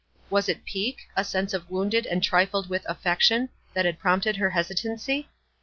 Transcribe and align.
Was 0.31 0.49
it 0.49 0.65
pique, 0.65 1.01
a 1.15 1.23
sense 1.23 1.53
of 1.53 1.69
wounded 1.69 2.07
and 2.07 2.23
tritled 2.23 2.67
with 2.69 2.83
affection, 2.89 3.49
that 3.75 3.85
had 3.85 3.99
prompted 3.99 4.37
her 4.37 4.49
hesitancy? 4.49 5.29